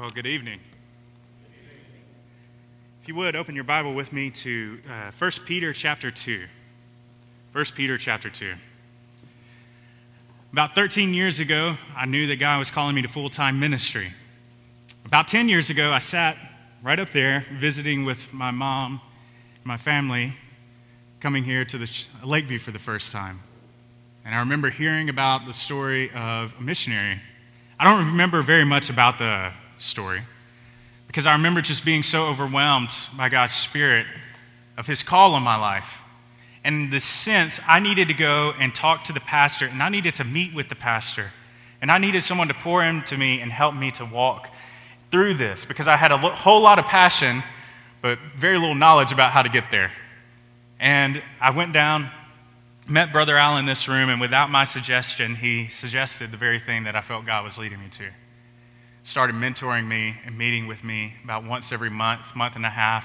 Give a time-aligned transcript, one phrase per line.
[0.00, 0.60] Well, good evening.
[3.02, 6.46] If you would, open your Bible with me to uh, 1 Peter chapter 2.
[7.52, 8.54] 1 Peter chapter 2.
[10.54, 14.10] About 13 years ago, I knew that God was calling me to full time ministry.
[15.04, 16.38] About 10 years ago, I sat
[16.82, 19.02] right up there visiting with my mom,
[19.64, 20.32] my family,
[21.20, 23.40] coming here to the Lakeview for the first time.
[24.24, 27.20] And I remember hearing about the story of a missionary.
[27.78, 30.22] I don't remember very much about the story
[31.10, 34.06] because I remember just being so overwhelmed by God's Spirit
[34.78, 35.90] of His call on my life.
[36.62, 40.14] And the sense, I needed to go and talk to the pastor, and I needed
[40.14, 41.32] to meet with the pastor.
[41.82, 44.54] And I needed someone to pour into me and help me to walk
[45.10, 47.42] through this because I had a whole lot of passion,
[48.02, 49.90] but very little knowledge about how to get there.
[50.78, 52.08] And I went down,
[52.86, 56.84] met Brother Al in this room, and without my suggestion, he suggested the very thing
[56.84, 58.10] that I felt God was leading me to.
[59.10, 63.04] Started mentoring me and meeting with me about once every month, month and a half,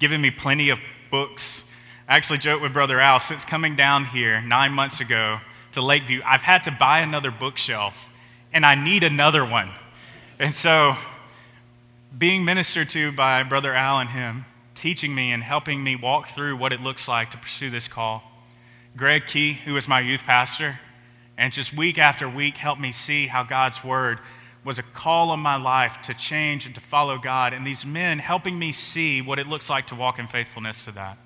[0.00, 1.62] giving me plenty of books.
[2.08, 5.38] I actually joked with Brother Al, since coming down here nine months ago
[5.70, 8.08] to Lakeview, I've had to buy another bookshelf,
[8.52, 9.70] and I need another one.
[10.40, 10.96] And so,
[12.18, 16.56] being ministered to by Brother Al and him, teaching me and helping me walk through
[16.56, 18.24] what it looks like to pursue this call.
[18.96, 20.80] Greg Key, who was my youth pastor,
[21.38, 24.18] and just week after week helped me see how God's word
[24.66, 27.52] was a call on my life to change and to follow God.
[27.52, 30.92] And these men helping me see what it looks like to walk in faithfulness to
[30.92, 31.18] that.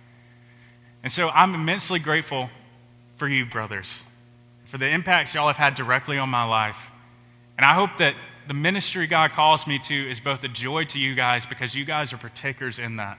[1.02, 2.50] And so I'm immensely grateful
[3.16, 4.02] for you, brothers,
[4.66, 6.76] for the impacts y'all have had directly on my life.
[7.56, 8.14] And I hope that
[8.46, 11.86] the ministry God calls me to is both a joy to you guys because you
[11.86, 13.18] guys are partakers in that.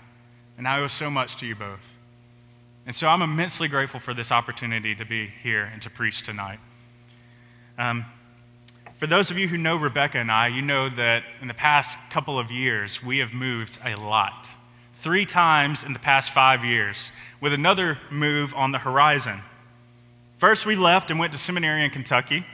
[0.56, 1.82] And I owe so much to you both.
[2.86, 6.60] And so I'm immensely grateful for this opportunity to be here and to preach tonight.
[7.80, 8.06] Um,
[9.02, 11.98] for those of you who know Rebecca and I, you know that in the past
[12.12, 14.48] couple of years, we have moved a lot.
[14.98, 19.42] Three times in the past five years, with another move on the horizon.
[20.38, 22.46] First, we left and went to seminary in Kentucky,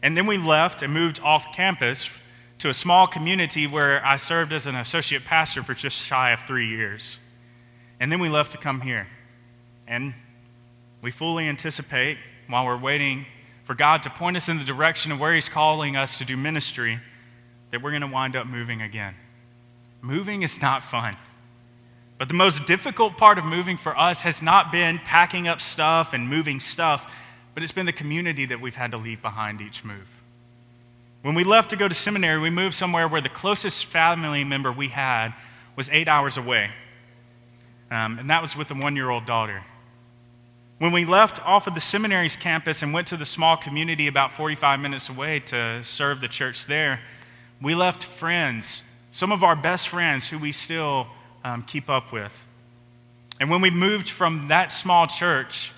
[0.00, 2.08] and then we left and moved off campus
[2.60, 6.38] to a small community where I served as an associate pastor for just shy of
[6.46, 7.18] three years.
[7.98, 9.08] And then we left to come here.
[9.88, 10.14] And
[11.02, 13.26] we fully anticipate, while we're waiting
[13.70, 16.36] for God to point us in the direction of where He's calling us to do
[16.36, 16.98] ministry,
[17.70, 19.14] that we're going to wind up moving again.
[20.02, 21.16] Moving is not fun.
[22.18, 26.12] But the most difficult part of moving for us has not been packing up stuff
[26.12, 27.08] and moving stuff,
[27.54, 30.16] but it's been the community that we've had to leave behind each move.
[31.22, 34.72] When we left to go to seminary, we moved somewhere where the closest family member
[34.72, 35.32] we had
[35.76, 36.70] was eight hours away,
[37.92, 39.62] um, and that was with a one year old daughter.
[40.80, 44.32] When we left off of the seminary's campus and went to the small community about
[44.32, 47.00] 45 minutes away to serve the church there,
[47.60, 48.82] we left friends,
[49.12, 51.06] some of our best friends who we still
[51.44, 52.32] um, keep up with.
[53.38, 55.70] And when we moved from that small church,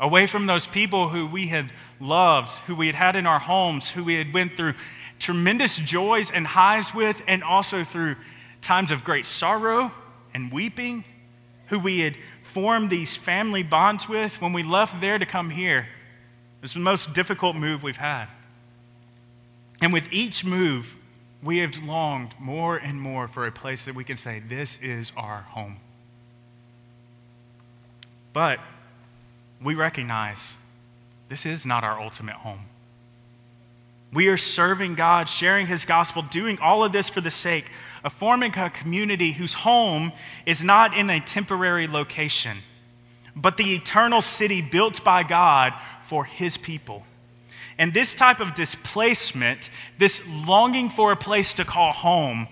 [0.00, 1.70] away from those people who we had
[2.00, 4.74] loved, who we had had in our homes, who we had went through
[5.20, 8.16] tremendous joys and highs with, and also through
[8.60, 9.92] times of great sorrow
[10.34, 11.04] and weeping,
[11.68, 12.16] who we had
[12.48, 16.80] formed these family bonds with, when we left there to come here, it was the
[16.80, 18.26] most difficult move we've had.
[19.80, 20.94] And with each move,
[21.42, 25.12] we have longed more and more for a place that we can say, This is
[25.16, 25.76] our home.
[28.32, 28.58] But
[29.62, 30.56] we recognize
[31.28, 32.64] this is not our ultimate home.
[34.12, 37.66] We are serving God, sharing His gospel, doing all of this for the sake
[38.08, 40.10] of forming a community whose home
[40.46, 42.56] is not in a temporary location,
[43.36, 45.74] but the eternal city built by God
[46.06, 47.04] for His people.
[47.76, 52.48] And this type of displacement, this longing for a place to call home,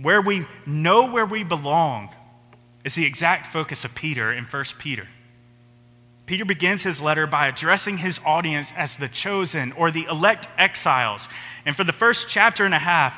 [0.00, 2.08] where we know where we belong,
[2.84, 5.06] is the exact focus of Peter in 1 Peter.
[6.24, 11.28] Peter begins his letter by addressing his audience as the chosen or the elect exiles.
[11.66, 13.14] And for the first chapter and a half,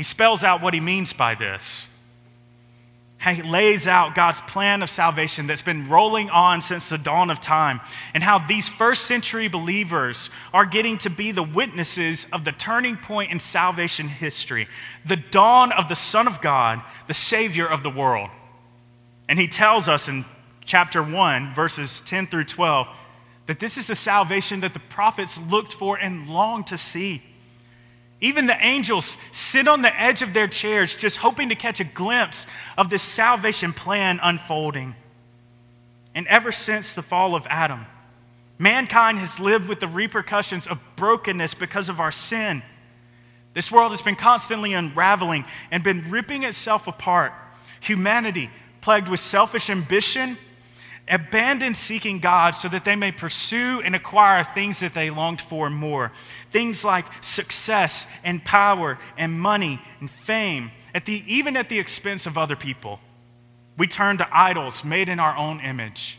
[0.00, 1.86] he spells out what he means by this.
[3.22, 7.42] He lays out God's plan of salvation that's been rolling on since the dawn of
[7.42, 7.82] time,
[8.14, 12.96] and how these first century believers are getting to be the witnesses of the turning
[12.96, 14.68] point in salvation history,
[15.04, 18.30] the dawn of the Son of God, the Savior of the world.
[19.28, 20.24] And he tells us in
[20.64, 22.88] chapter 1, verses 10 through 12,
[23.48, 27.22] that this is the salvation that the prophets looked for and longed to see.
[28.20, 31.84] Even the angels sit on the edge of their chairs just hoping to catch a
[31.84, 32.46] glimpse
[32.76, 34.94] of this salvation plan unfolding.
[36.14, 37.86] And ever since the fall of Adam,
[38.58, 42.62] mankind has lived with the repercussions of brokenness because of our sin.
[43.54, 47.32] This world has been constantly unraveling and been ripping itself apart.
[47.80, 48.50] Humanity,
[48.82, 50.36] plagued with selfish ambition,
[51.10, 55.68] abandoned seeking God so that they may pursue and acquire things that they longed for
[55.68, 56.12] more.
[56.52, 62.26] Things like success and power and money and fame, at the, even at the expense
[62.26, 63.00] of other people.
[63.76, 66.18] We turn to idols made in our own image.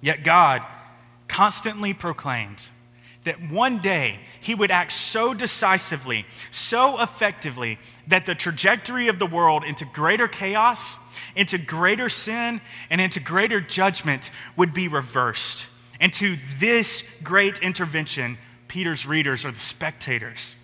[0.00, 0.62] Yet God
[1.26, 2.70] constantly proclaims
[3.24, 9.26] that one day he would act so decisively, so effectively, that the trajectory of the
[9.26, 10.98] world into greater chaos,
[11.38, 15.66] into greater sin, and into greater judgment would be reversed.
[16.00, 18.36] And to this great intervention,
[18.68, 20.56] Peter's readers are the spectators.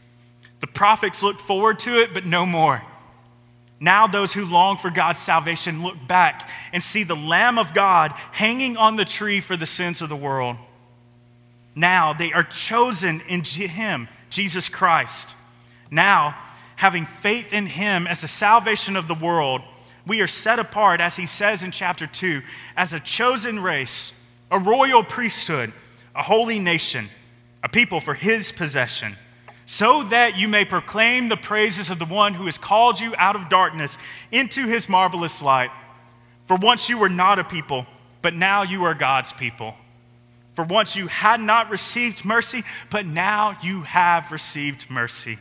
[0.61, 2.83] The prophets looked forward to it, but no more.
[3.81, 8.13] Now, those who long for God's salvation look back and see the Lamb of God
[8.33, 10.57] hanging on the tree for the sins of the world.
[11.75, 15.35] Now they are chosen in Him, Jesus Christ.
[15.91, 16.37] Now,
[16.77, 19.63] having faith in Him as the salvation of the world,
[20.07, 22.43] we are set apart, as He says in chapter 2,
[22.77, 24.13] as a chosen race,
[24.51, 25.73] a royal priesthood,
[26.15, 27.09] a holy nation,
[27.63, 29.17] a people for His possession,
[29.67, 33.37] so that you may proclaim the praises of the one who has called you out
[33.37, 33.97] of darkness
[34.31, 35.71] into His marvelous light.
[36.49, 37.87] For once you were not a people,
[38.21, 39.75] but now you are God's people.
[40.55, 45.39] For once you had not received mercy, but now you have received mercy.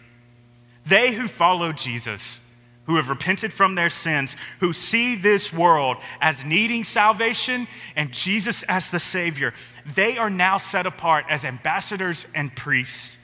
[0.86, 2.39] They who follow Jesus,
[2.86, 8.64] who have repented from their sins, who see this world as needing salvation and Jesus
[8.64, 9.54] as the Savior,
[9.96, 13.18] they are now set apart as ambassadors and priests.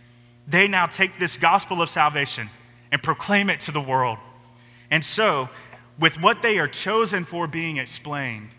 [0.48, 2.50] They now take this gospel of salvation
[2.92, 4.18] and proclaim it to the world.
[4.90, 5.50] And so,
[6.00, 8.50] with what they are chosen for being explained,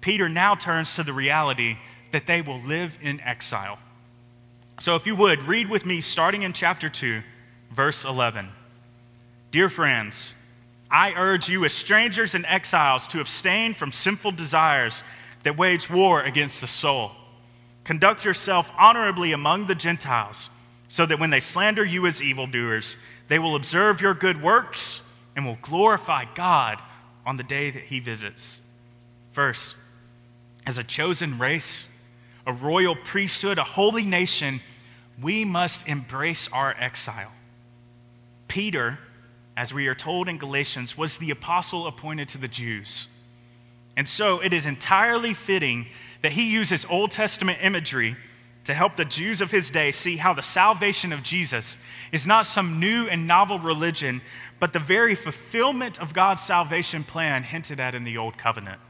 [0.00, 1.76] Peter now turns to the reality
[2.12, 3.78] that they will live in exile.
[4.80, 7.22] So, if you would, read with me starting in chapter 2,
[7.70, 8.48] verse 11.
[9.50, 10.34] Dear friends,
[10.90, 15.02] I urge you as strangers and exiles to abstain from sinful desires
[15.42, 17.12] that wage war against the soul.
[17.84, 20.50] Conduct yourself honorably among the Gentiles,
[20.88, 22.96] so that when they slander you as evildoers,
[23.28, 25.02] they will observe your good works
[25.36, 26.78] and will glorify God
[27.26, 28.58] on the day that he visits.
[29.32, 29.76] First,
[30.66, 31.84] as a chosen race,
[32.46, 34.60] a royal priesthood, a holy nation,
[35.20, 37.32] we must embrace our exile.
[38.48, 38.98] Peter,
[39.58, 43.08] as we are told in Galatians, was the apostle appointed to the Jews.
[43.96, 45.86] And so it is entirely fitting
[46.22, 48.16] that he uses Old Testament imagery
[48.66, 51.76] to help the Jews of his day see how the salvation of Jesus
[52.12, 54.22] is not some new and novel religion,
[54.60, 58.80] but the very fulfillment of God's salvation plan hinted at in the Old Covenant.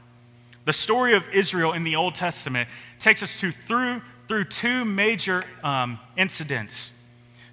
[0.65, 2.69] The story of Israel in the Old Testament
[2.99, 6.91] takes us to through, through two major um, incidents,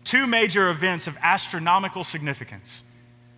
[0.05, 2.83] two major events of astronomical significance.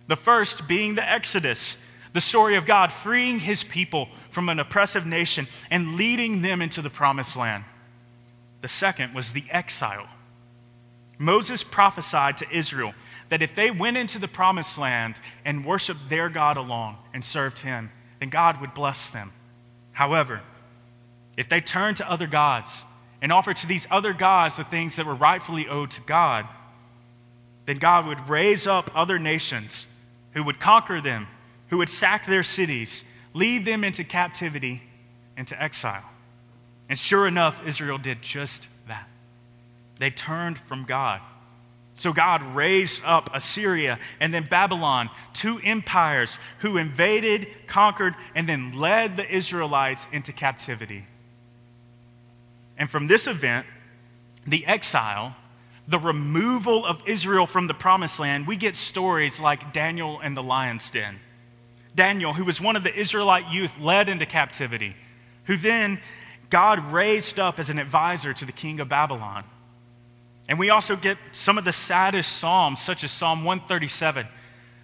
[0.09, 1.77] The first being the Exodus,
[2.13, 6.81] the story of God freeing his people from an oppressive nation and leading them into
[6.81, 7.63] the promised land.
[8.61, 10.07] The second was the exile.
[11.19, 12.95] Moses prophesied to Israel
[13.29, 17.59] that if they went into the promised land and worshiped their God alone and served
[17.59, 19.31] him, then God would bless them.
[19.91, 20.41] However,
[21.37, 22.83] if they turned to other gods
[23.21, 26.47] and offered to these other gods the things that were rightfully owed to God,
[27.67, 29.85] then God would raise up other nations
[30.39, 31.27] who would conquer them,
[31.67, 34.81] who would sack their cities, lead them into captivity,
[35.35, 36.09] into exile.
[36.87, 39.05] And sure enough, Israel did just that.
[39.97, 41.19] They turned from God.
[41.95, 48.71] So God raised up Assyria and then Babylon, two empires who invaded, conquered, and then
[48.71, 51.05] led the Israelites into captivity.
[52.77, 53.65] And from this event,
[54.47, 55.35] the exile,
[55.89, 60.43] the removal of Israel from the promised land, we get stories like Daniel and the
[60.43, 61.19] lion's den.
[61.95, 64.95] Daniel, who was one of the Israelite youth led into captivity,
[65.45, 65.99] who then
[66.51, 69.43] God raised up as an advisor to the king of Babylon.
[70.47, 74.27] And we also get some of the saddest Psalms, such as Psalm 137,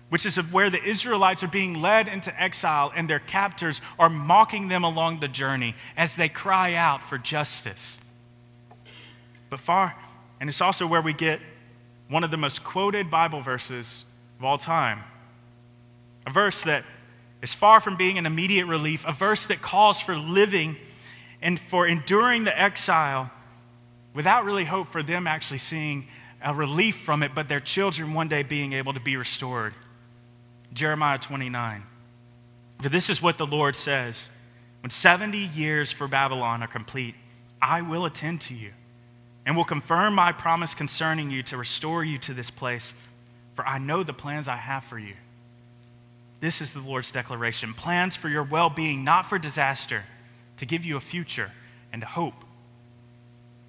[0.09, 4.69] which is where the Israelites are being led into exile and their captors are mocking
[4.69, 7.99] them along the journey as they cry out for justice.
[9.51, 9.95] But far,
[10.39, 11.39] and it's also where we get
[12.09, 14.05] one of the most quoted Bible verses
[14.39, 15.01] of all time.
[16.27, 16.83] A verse that
[17.41, 20.77] is far from being an immediate relief, a verse that calls for living
[21.41, 23.29] and for enduring the exile
[24.13, 26.07] without really hope for them actually seeing
[26.43, 29.73] a relief from it, but their children one day being able to be restored.
[30.73, 31.83] Jeremiah 29.
[32.81, 34.27] For this is what the Lord says
[34.81, 37.15] When 70 years for Babylon are complete,
[37.61, 38.71] I will attend to you
[39.45, 42.93] and will confirm my promise concerning you to restore you to this place
[43.55, 45.15] for I know the plans I have for you.
[46.41, 50.03] This is the Lord's declaration plans for your well being, not for disaster,
[50.57, 51.51] to give you a future
[51.91, 52.33] and a hope.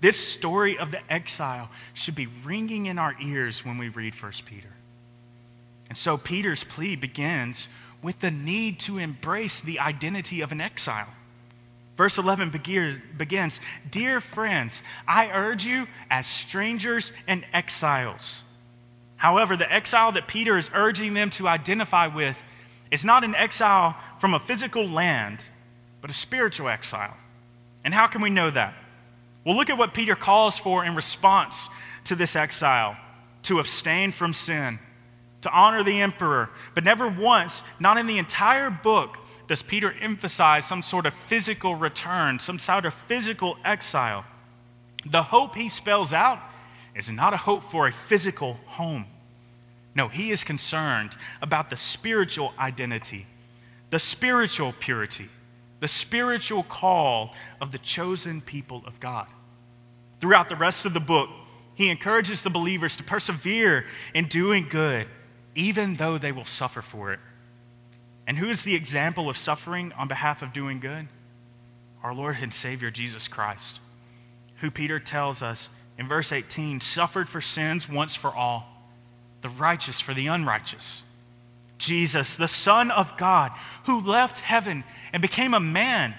[0.00, 4.32] This story of the exile should be ringing in our ears when we read 1
[4.44, 4.68] Peter.
[5.88, 7.68] And so Peter's plea begins
[8.02, 11.08] with the need to embrace the identity of an exile.
[11.96, 13.60] Verse 11 begins
[13.90, 18.42] Dear friends, I urge you as strangers and exiles.
[19.16, 22.36] However, the exile that Peter is urging them to identify with
[22.90, 25.44] is not an exile from a physical land,
[26.02, 27.16] but a spiritual exile.
[27.82, 28.74] And how can we know that?
[29.44, 31.68] Well, look at what Peter calls for in response
[32.04, 32.96] to this exile
[33.44, 34.78] to abstain from sin,
[35.42, 36.50] to honor the emperor.
[36.74, 41.76] But never once, not in the entire book, does Peter emphasize some sort of physical
[41.76, 44.24] return, some sort of physical exile.
[45.04, 46.40] The hope he spells out
[46.94, 49.06] is not a hope for a physical home.
[49.94, 53.26] No, he is concerned about the spiritual identity,
[53.90, 55.28] the spiritual purity,
[55.80, 59.26] the spiritual call of the chosen people of God.
[60.20, 61.28] Throughout the rest of the book,
[61.74, 63.84] he encourages the believers to persevere
[64.14, 65.06] in doing good,
[65.54, 67.20] even though they will suffer for it.
[68.26, 71.06] And who is the example of suffering on behalf of doing good?
[72.02, 73.80] Our Lord and Savior Jesus Christ,
[74.56, 78.68] who Peter tells us in verse 18 suffered for sins once for all,
[79.42, 81.02] the righteous for the unrighteous.
[81.78, 83.52] Jesus, the Son of God,
[83.84, 86.14] who left heaven and became a man,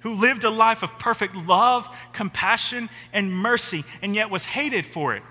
[0.00, 5.14] who lived a life of perfect love, compassion, and mercy, and yet was hated for
[5.14, 5.22] it,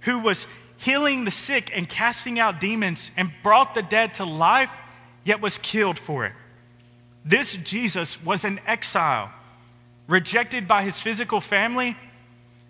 [0.00, 0.46] who was
[0.82, 4.70] healing the sick and casting out demons and brought the dead to life,
[5.24, 6.32] yet was killed for it.
[7.24, 9.30] This Jesus was an exile,
[10.08, 11.96] rejected by his physical family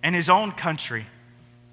[0.02, 1.07] and his own country,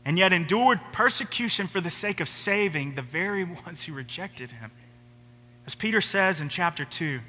[0.06, 4.72] and yet endured persecution for the sake of saving the very ones who rejected him.
[5.68, 7.20] As Peter says in chapter 2,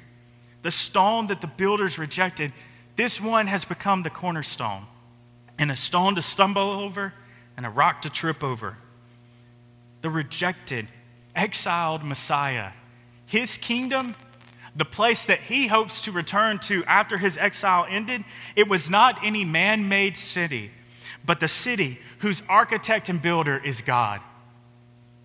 [0.61, 2.53] the stone that the builders rejected,
[2.95, 4.85] this one has become the cornerstone,
[5.57, 7.13] and a stone to stumble over
[7.57, 8.77] and a rock to trip over
[10.01, 10.87] the rejected,
[11.35, 12.71] exiled Messiah.
[13.25, 14.15] His kingdom,
[14.75, 18.23] the place that he hopes to return to after his exile ended,
[18.55, 20.71] it was not any man made city,
[21.25, 24.21] but the city whose architect and builder is God.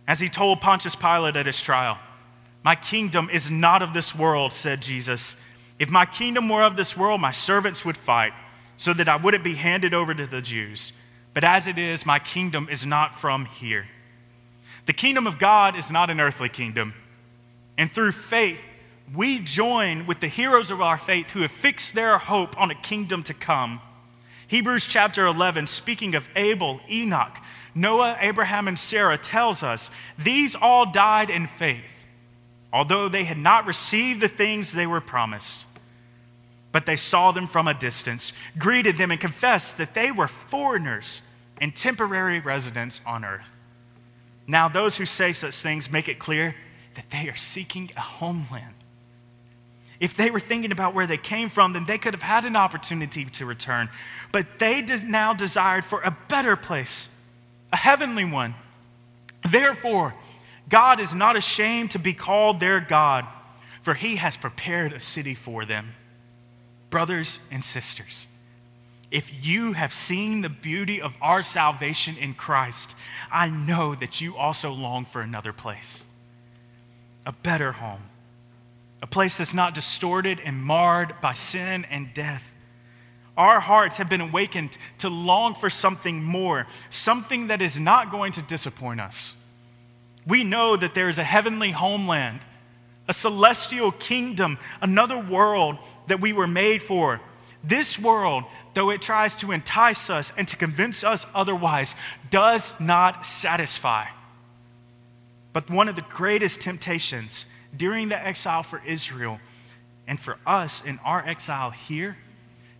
[0.07, 1.99] As he told Pontius Pilate at his trial,
[2.65, 5.37] My kingdom is not of this world, said Jesus.
[5.79, 8.33] If my kingdom were of this world, my servants would fight
[8.77, 10.93] so that I wouldn't be handed over to the Jews.
[11.35, 13.87] But as it is, my kingdom is not from here.
[14.87, 16.95] The kingdom of God is not an earthly kingdom.
[17.77, 18.61] And through faith,
[19.15, 22.75] we join with the heroes of our faith who have fixed their hope on a
[22.75, 23.81] kingdom to come.
[24.49, 27.37] Hebrews chapter 11, speaking of Abel, Enoch,
[27.75, 31.85] Noah, Abraham, and Sarah, tells us these all died in faith,
[32.73, 35.67] although they had not received the things they were promised.
[36.71, 41.23] But they saw them from a distance, greeted them, and confessed that they were foreigners
[41.61, 43.49] and temporary residents on earth.
[44.47, 46.55] Now, those who say such things make it clear
[46.95, 48.75] that they are seeking a homeland.
[49.99, 52.55] If they were thinking about where they came from, then they could have had an
[52.55, 53.89] opportunity to return.
[54.31, 57.09] But they now desired for a better place,
[57.73, 58.55] a heavenly one.
[59.51, 60.15] Therefore,
[60.69, 63.27] God is not ashamed to be called their God,
[63.83, 65.95] for he has prepared a city for them.
[66.91, 68.27] Brothers and sisters,
[69.11, 72.95] if you have seen the beauty of our salvation in Christ,
[73.31, 76.05] I know that you also long for another place,
[77.25, 78.03] a better home,
[79.03, 82.43] a place that's not distorted and marred by sin and death.
[83.37, 88.33] Our hearts have been awakened to long for something more, something that is not going
[88.33, 89.35] to disappoint us.
[90.27, 92.41] We know that there is a heavenly homeland,
[93.07, 97.21] a celestial kingdom, another world that we were made for.
[97.63, 98.45] This world
[98.77, 101.95] though it tries to entice us and to convince us otherwise,
[102.31, 104.05] does not satisfy.
[105.55, 109.41] But one of the greatest temptations during the exile for Israel
[110.07, 112.19] and for us in our exile here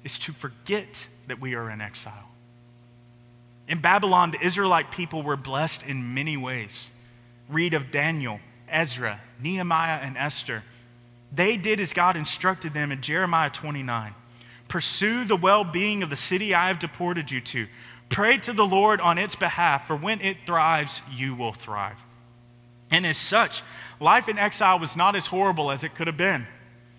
[0.05, 2.29] is to forget that we are in exile.
[3.67, 6.91] In Babylon, the Israelite people were blessed in many ways.
[7.49, 10.63] Read of Daniel, Ezra, Nehemiah, and Esther.
[11.33, 14.15] They did as God instructed them in Jeremiah 29.
[14.69, 17.67] Pursue the well being of the city I have deported you to.
[18.09, 21.99] Pray to the Lord on its behalf, for when it thrives, you will thrive.
[22.91, 23.63] And as such,
[24.01, 26.47] life in exile was not as horrible as it could have been.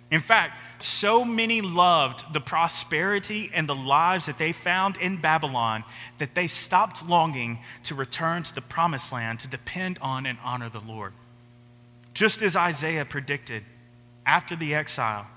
[0.10, 5.84] In fact, so many loved the prosperity and the lives that they found in Babylon
[6.18, 10.70] that they stopped longing to return to the promised land to depend on and honor
[10.70, 11.14] the Lord.
[12.14, 13.64] Just as Isaiah predicted,
[14.26, 15.28] after the exile,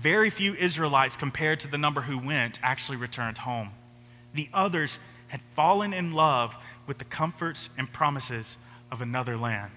[0.00, 3.70] very few Israelites, compared to the number who went, actually returned home.
[4.34, 4.98] The others
[5.28, 6.54] had fallen in love
[6.86, 8.58] with the comforts and promises
[8.90, 9.72] of another land.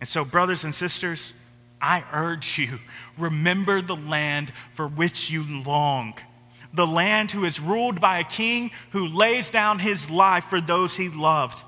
[0.00, 1.32] And so, brothers and sisters,
[1.80, 2.78] I urge you,
[3.18, 6.14] remember the land for which you long.
[6.74, 10.96] The land who is ruled by a king who lays down his life for those
[10.96, 11.62] he loved.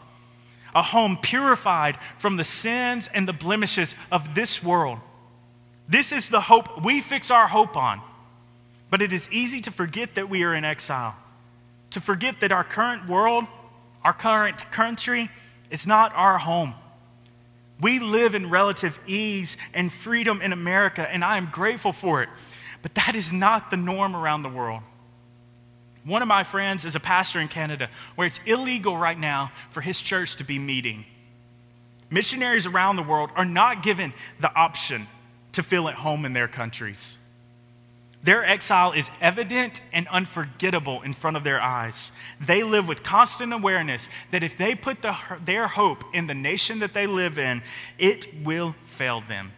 [0.75, 4.99] A home purified from the sins and the blemishes of this world.
[5.89, 8.03] This is the hope we fix our hope on.
[8.91, 11.15] But it is easy to forget that we are in exile,
[11.91, 13.45] to forget that our current world,
[14.03, 15.31] our current country,
[15.71, 16.75] is not our home.
[17.81, 22.29] We live in relative ease and freedom in America, and I am grateful for it.
[22.83, 24.83] But that is not the norm around the world.
[26.05, 29.81] One of my friends is a pastor in Canada where it's illegal right now for
[29.81, 31.05] his church to be meeting.
[32.11, 35.07] Missionaries around the world are not given the option
[35.59, 37.19] to feel at home in their countries.
[38.23, 42.13] Their exile is evident and unforgettable in front of their eyes.
[42.41, 46.79] They live with constant awareness that if they put the, their hope in the nation
[46.79, 47.63] that they live in,
[47.99, 49.51] it will fail them.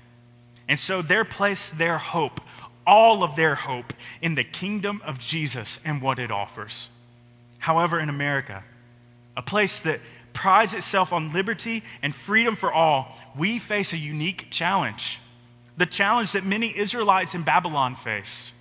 [0.68, 2.40] And so they place their hope,
[2.86, 3.92] all of their hope,
[4.22, 6.88] in the kingdom of Jesus and what it offers.
[7.58, 8.64] However, in America,
[9.36, 10.00] a place that
[10.32, 15.18] prides itself on liberty and freedom for all, we face a unique challenge
[15.80, 18.52] the challenge that many Israelites in Babylon faced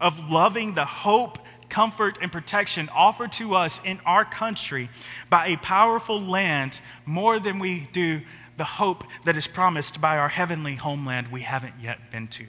[0.00, 4.88] of loving the hope, comfort, and protection offered to us in our country
[5.28, 8.20] by a powerful land more than we do
[8.56, 12.46] the hope that is promised by our heavenly homeland we haven't yet been to.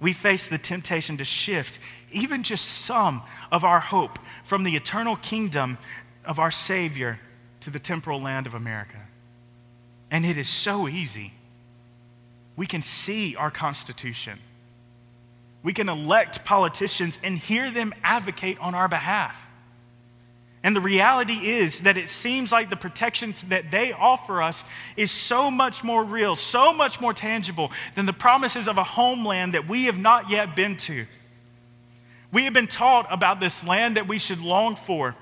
[0.00, 1.78] We face the temptation to shift
[2.10, 5.78] even just some of our hope from the eternal kingdom
[6.24, 7.20] of our Savior
[7.60, 9.00] to the temporal land of America.
[10.10, 11.34] And it is so easy
[12.56, 14.38] we can see our Constitution.
[15.62, 19.34] We can elect politicians and hear them advocate on our behalf.
[20.62, 24.64] And the reality is that it seems like the protections that they offer us
[24.96, 29.54] is so much more real, so much more tangible than the promises of a homeland
[29.54, 31.06] that we have not yet been to.
[32.32, 35.14] We have been taught about this land that we should long for,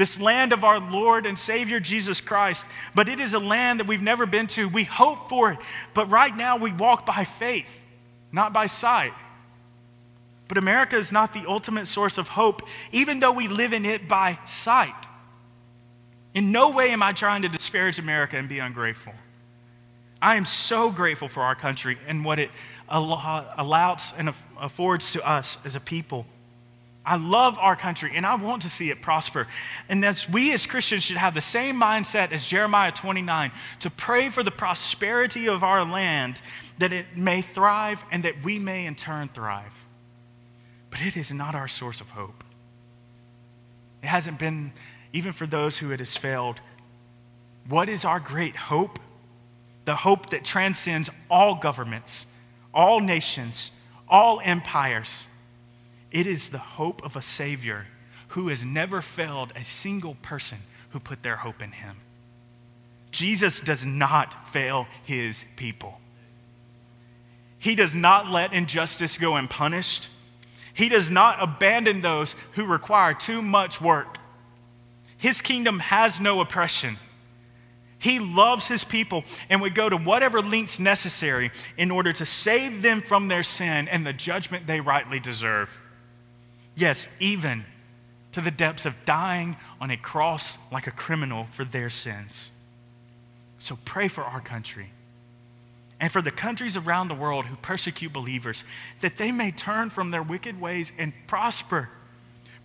[0.00, 3.86] this land of our Lord and Savior Jesus Christ, but it is a land that
[3.86, 4.66] we've never been to.
[4.66, 5.58] We hope for it,
[5.92, 7.66] but right now we walk by faith,
[8.32, 9.12] not by sight.
[10.48, 14.08] But America is not the ultimate source of hope, even though we live in it
[14.08, 14.94] by sight.
[16.32, 19.12] In no way am I trying to disparage America and be ungrateful.
[20.22, 22.50] I am so grateful for our country and what it
[22.88, 26.24] allows and affords to us as a people.
[27.10, 29.48] I love our country and I want to see it prosper.
[29.88, 34.30] And that's we as Christians should have the same mindset as Jeremiah 29 to pray
[34.30, 36.40] for the prosperity of our land
[36.78, 39.72] that it may thrive and that we may in turn thrive.
[40.88, 42.44] But it is not our source of hope.
[44.04, 44.72] It hasn't been,
[45.12, 46.60] even for those who it has failed.
[47.68, 49.00] What is our great hope?
[49.84, 52.24] The hope that transcends all governments,
[52.72, 53.72] all nations,
[54.08, 55.26] all empires
[56.10, 57.86] it is the hope of a Savior
[58.28, 60.58] who has never failed a single person
[60.90, 61.96] who put their hope in him.
[63.10, 66.00] Jesus does not fail his people.
[67.58, 70.08] He does not let injustice go unpunished.
[70.72, 74.18] He does not abandon those who require too much work.
[75.18, 76.96] His kingdom has no oppression.
[77.98, 82.80] He loves his people and would go to whatever lengths necessary in order to save
[82.80, 85.68] them from their sin and the judgment they rightly deserve.
[86.74, 87.64] Yes, even
[88.32, 92.50] to the depths of dying on a cross like a criminal for their sins.
[93.58, 94.90] So pray for our country
[96.00, 98.64] and for the countries around the world who persecute believers,
[99.02, 101.90] that they may turn from their wicked ways and prosper.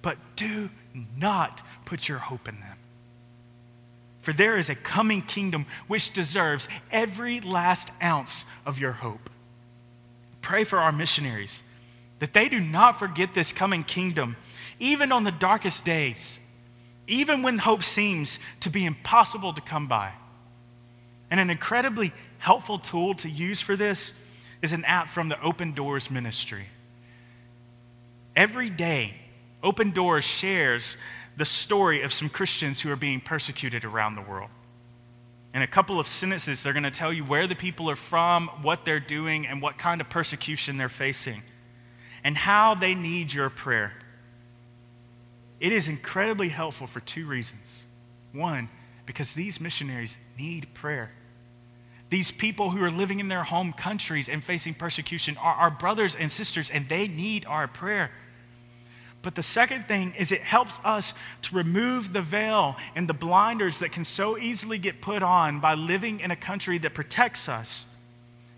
[0.01, 0.69] But do
[1.17, 2.77] not put your hope in them.
[4.21, 9.29] For there is a coming kingdom which deserves every last ounce of your hope.
[10.41, 11.61] Pray for our missionaries
[12.19, 14.35] that they do not forget this coming kingdom,
[14.79, 16.39] even on the darkest days,
[17.07, 20.11] even when hope seems to be impossible to come by.
[21.29, 24.11] And an incredibly helpful tool to use for this
[24.61, 26.67] is an app from the Open Doors Ministry.
[28.35, 29.15] Every day,
[29.63, 30.97] Open Doors shares
[31.37, 34.49] the story of some Christians who are being persecuted around the world.
[35.53, 38.47] In a couple of sentences, they're going to tell you where the people are from,
[38.61, 41.41] what they're doing, and what kind of persecution they're facing,
[42.25, 43.93] and how they need your prayer.
[45.59, 47.83] It is incredibly helpful for two reasons.
[48.33, 48.67] One,
[49.05, 51.11] because these missionaries need prayer.
[52.09, 56.15] These people who are living in their home countries and facing persecution are our brothers
[56.15, 58.09] and sisters, and they need our prayer.
[59.21, 63.79] But the second thing is it helps us to remove the veil and the blinders
[63.79, 67.85] that can so easily get put on by living in a country that protects us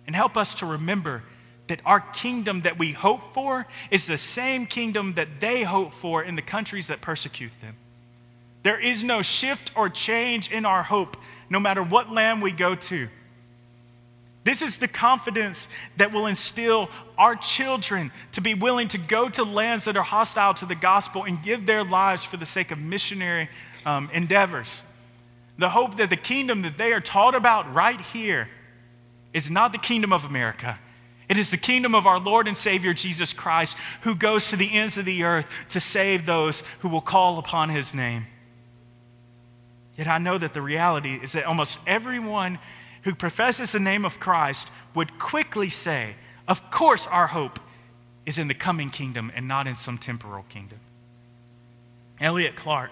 [0.06, 1.24] and help us to remember
[1.68, 6.24] that our kingdom that we hope for is the same kingdom that they hope for
[6.24, 7.76] in the countries that persecute them.
[8.64, 11.18] There is no shift or change in our hope,
[11.50, 13.08] no matter what land we go to.
[14.44, 19.44] This is the confidence that will instill our children to be willing to go to
[19.44, 22.80] lands that are hostile to the gospel and give their lives for the sake of
[22.80, 23.50] missionary
[23.86, 24.82] um, endeavors.
[25.58, 28.48] The hope that the kingdom that they are taught about right here
[29.34, 30.80] is not the kingdom of America.
[31.30, 34.72] It is the kingdom of our Lord and Savior Jesus Christ, who goes to the
[34.74, 38.28] ends of the earth to save those who will call upon his name.
[39.98, 42.60] Yet I know that the reality is that almost everyone
[43.04, 46.16] who professes the name of Christ would quickly say,
[46.48, 47.60] Of course, our hope
[48.26, 50.80] is in the coming kingdom and not in some temporal kingdom.
[52.20, 52.92] Elliot Clark,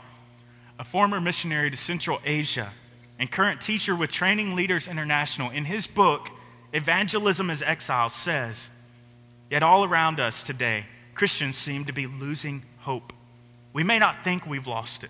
[0.80, 2.71] a former missionary to Central Asia
[3.17, 6.30] and current teacher with Training Leaders International, in his book,
[6.76, 8.70] Evangelism as Exile, says,
[9.50, 13.14] Yet all around us today, Christians seem to be losing hope.
[13.72, 15.10] We may not think we've lost it,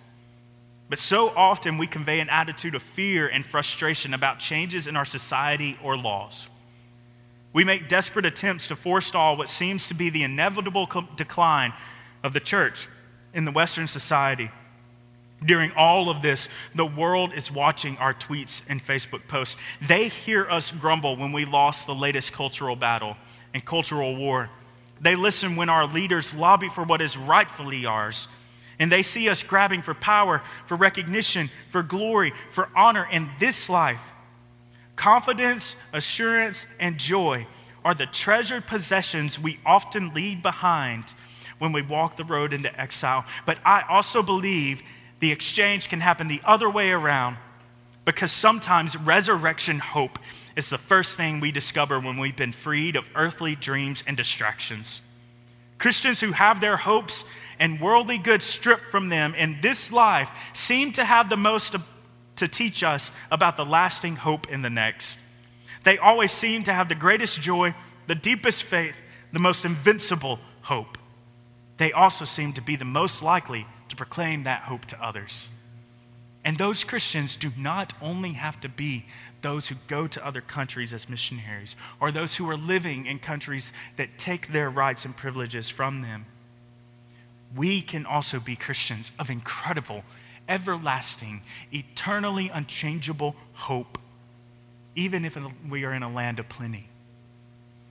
[0.88, 5.04] but so often we convey an attitude of fear and frustration about changes in our
[5.04, 6.46] society or laws.
[7.52, 11.72] We make desperate attempts to forestall what seems to be the inevitable decline
[12.22, 12.86] of the church
[13.34, 14.52] in the Western society.
[15.44, 19.56] During all of this, the world is watching our tweets and Facebook posts.
[19.86, 23.16] They hear us grumble when we lost the latest cultural battle
[23.52, 24.48] and cultural war.
[25.00, 28.28] They listen when our leaders lobby for what is rightfully ours
[28.78, 33.68] and they see us grabbing for power, for recognition, for glory, for honor in this
[33.68, 34.00] life.
[34.96, 37.46] Confidence, assurance, and joy
[37.84, 41.04] are the treasured possessions we often leave behind
[41.58, 43.24] when we walk the road into exile.
[43.46, 44.82] But I also believe
[45.20, 47.36] the exchange can happen the other way around
[48.04, 50.18] because sometimes resurrection hope
[50.54, 55.00] is the first thing we discover when we've been freed of earthly dreams and distractions.
[55.78, 57.24] Christians who have their hopes
[57.58, 61.74] and worldly goods stripped from them in this life seem to have the most
[62.36, 65.18] to, teach us about the lasting hope in the next.
[65.84, 67.74] They always seem to have the greatest joy,
[68.06, 68.94] the deepest faith,
[69.32, 70.98] the most invincible hope.
[71.78, 75.48] They also seem to be the most likely to proclaim that hope to others.
[76.44, 79.06] And those Christians do not only have to be
[79.42, 83.72] those who go to other countries as missionaries or those who are living in countries
[83.96, 86.26] that take their rights and privileges from them
[87.54, 90.02] we can also be Christians of incredible,
[90.48, 93.98] everlasting, eternally unchangeable hope,
[94.94, 96.88] even if we are in a land of plenty.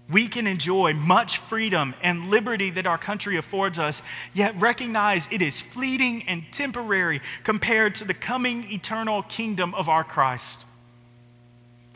[0.10, 5.42] We can enjoy much freedom and liberty that our country affords us, yet recognize it
[5.42, 10.66] is fleeting and temporary compared to the coming eternal kingdom of our Christ.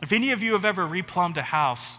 [0.02, 1.98] If any of you have ever replumbed a house,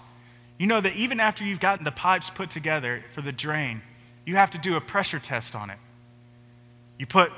[0.57, 3.81] you know that even after you've gotten the pipes put together for the drain,
[4.25, 5.77] you have to do a pressure test on it.
[6.97, 7.31] You put,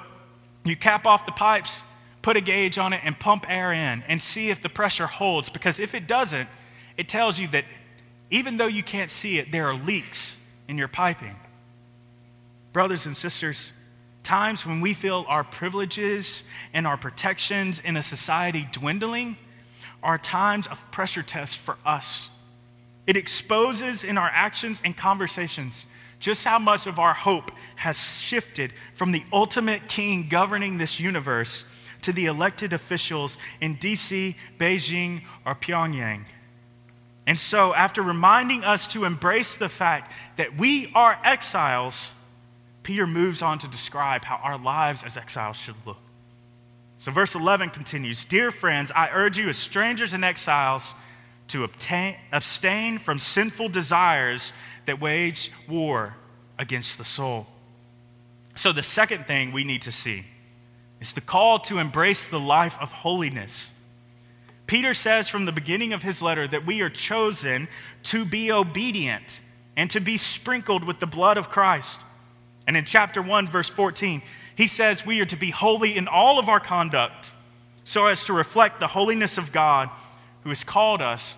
[0.63, 1.83] you cap off the pipes,
[2.21, 5.49] put a gauge on it, and pump air in and see if the pressure holds.
[5.49, 6.49] Because if it doesn't,
[6.97, 7.65] it tells you that
[8.33, 11.35] even though you can't see it, there are leaks in your piping.
[12.73, 13.71] Brothers and sisters,
[14.23, 16.41] times when we feel our privileges
[16.73, 19.37] and our protections in a society dwindling
[20.01, 22.27] are times of pressure tests for us.
[23.05, 25.85] It exposes in our actions and conversations
[26.19, 31.65] just how much of our hope has shifted from the ultimate king governing this universe
[32.01, 36.25] to the elected officials in DC, Beijing, or Pyongyang.
[37.25, 42.11] And so, after reminding us to embrace the fact that we are exiles,
[42.83, 45.97] Peter moves on to describe how our lives as exiles should look.
[46.97, 50.93] So, verse 11 continues Dear friends, I urge you as strangers and exiles
[51.49, 54.53] to obtain, abstain from sinful desires
[54.85, 56.15] that wage war
[56.59, 57.47] against the soul.
[58.55, 60.25] So, the second thing we need to see
[60.99, 63.71] is the call to embrace the life of holiness.
[64.73, 67.67] Peter says from the beginning of his letter that we are chosen
[68.01, 69.39] to be obedient
[69.77, 71.99] and to be sprinkled with the blood of Christ.
[72.65, 74.23] And in chapter 1, verse 14,
[74.55, 77.33] he says we are to be holy in all of our conduct,
[77.83, 79.91] so as to reflect the holiness of God
[80.41, 81.37] who has called us.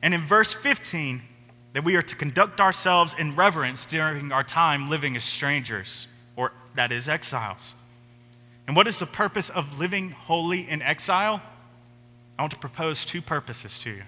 [0.00, 1.20] And in verse 15,
[1.74, 6.52] that we are to conduct ourselves in reverence during our time living as strangers, or
[6.74, 7.74] that is, exiles.
[8.66, 11.42] And what is the purpose of living holy in exile?
[12.38, 14.02] I want to propose two purposes to you.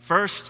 [0.00, 0.44] First,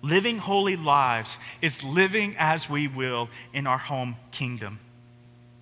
[0.00, 4.78] living holy lives is living as we will in our home kingdom.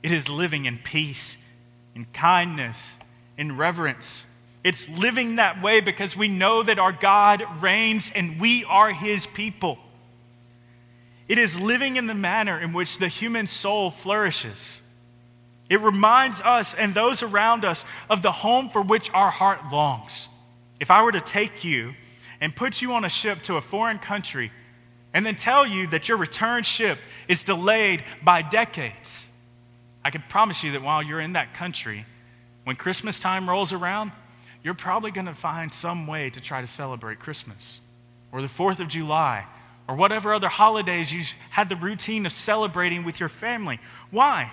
[0.03, 1.37] It is living in peace,
[1.95, 2.97] in kindness,
[3.37, 4.25] in reverence.
[4.63, 9.27] It's living that way because we know that our God reigns and we are his
[9.27, 9.79] people.
[11.29, 14.81] It is living in the manner in which the human soul flourishes.
[15.69, 20.27] It reminds us and those around us of the home for which our heart longs.
[20.81, 21.95] If I were to take you
[22.41, 24.51] and put you on a ship to a foreign country
[25.13, 29.25] and then tell you that your return ship is delayed by decades,
[30.05, 32.07] I can promise you that while you're in that country,
[32.65, 34.13] when Christmas time rolls around,
[34.63, 37.81] you're probably going to find some way to try to celebrate Christmas
[38.33, 39.47] or the 4th of July
[39.89, 43.81] or whatever other holidays you had the routine of celebrating with your family.
[44.11, 44.51] Why?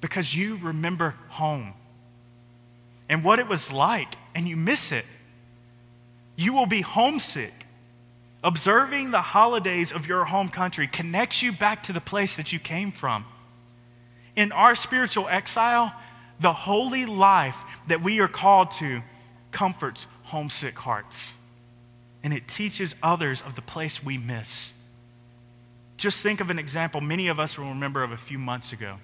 [0.00, 1.74] Because you remember home
[3.08, 5.04] and what it was like, and you miss it.
[6.36, 7.52] You will be homesick.
[8.44, 12.58] Observing the holidays of your home country connects you back to the place that you
[12.58, 13.24] came from.
[14.34, 15.92] In our spiritual exile,
[16.40, 19.02] the holy life that we are called to
[19.52, 21.34] comforts homesick hearts.
[22.24, 24.72] And it teaches others of the place we miss.
[25.96, 28.96] Just think of an example many of us will remember of a few months ago.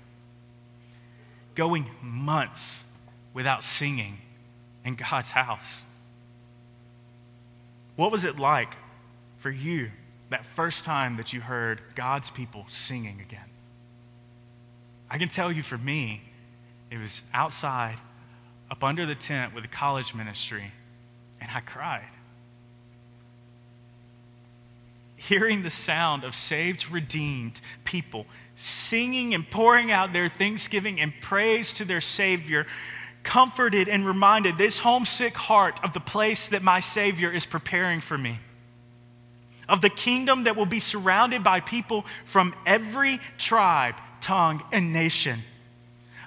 [1.54, 2.80] Going months
[3.34, 4.18] without singing
[4.84, 5.82] in God's house.
[7.98, 8.76] What was it like
[9.38, 9.90] for you
[10.30, 13.50] that first time that you heard God's people singing again?
[15.10, 16.22] I can tell you for me,
[16.92, 17.98] it was outside,
[18.70, 20.70] up under the tent with the college ministry,
[21.40, 22.06] and I cried.
[25.16, 31.72] Hearing the sound of saved, redeemed people singing and pouring out their thanksgiving and praise
[31.72, 32.64] to their Savior
[33.28, 38.16] comforted and reminded this homesick heart of the place that my Savior is preparing for
[38.16, 38.38] me,
[39.68, 45.40] of the kingdom that will be surrounded by people from every tribe, tongue, and nation,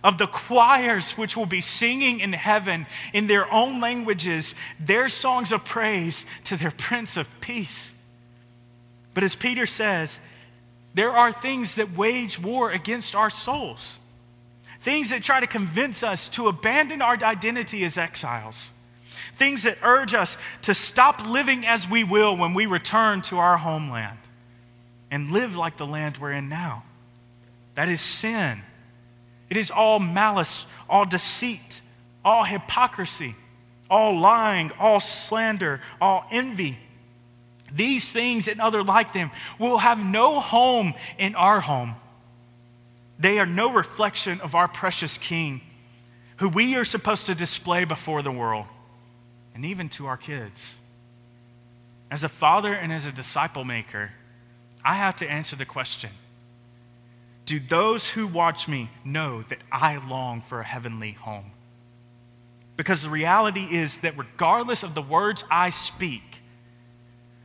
[0.04, 5.52] of the choirs which will be singing in heaven in their own languages their songs
[5.52, 7.94] of praise to their Prince of Peace.
[9.16, 10.20] But as Peter says,
[10.94, 13.98] there are things that wage war against our souls
[14.82, 18.72] things that try to convince us to abandon our identity as exiles,
[19.38, 23.58] things that urge us to stop living as we will when we return to our
[23.58, 24.18] homeland
[25.10, 26.84] and live like the land we're in now.
[27.76, 28.62] That is sin.
[29.50, 31.82] It is all malice, all deceit,
[32.24, 33.36] all hypocrisy,
[33.90, 36.78] all lying, all slander, all envy.
[37.74, 41.96] These things and other like them will have no home in our home.
[43.22, 45.62] They are no reflection of our precious King,
[46.38, 48.66] who we are supposed to display before the world
[49.54, 50.76] and even to our kids.
[52.10, 54.10] As a father and as a disciple maker,
[54.84, 56.10] I have to answer the question
[57.46, 61.52] Do those who watch me know that I long for a heavenly home?
[62.76, 66.24] Because the reality is that regardless of the words I speak,